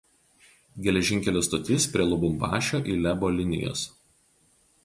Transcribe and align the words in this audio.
Geležinkelio 0.85 1.43
stotis 1.49 1.87
prie 1.97 2.07
Lubumbašio–Ilebo 2.13 3.33
linijos. 3.39 3.89